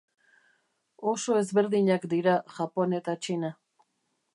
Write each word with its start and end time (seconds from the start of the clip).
Oso 1.11 1.37
ezberdinak 1.43 2.09
dira 2.15 2.37
Japon 2.59 3.01
eta 3.03 3.17
Txina. 3.27 3.55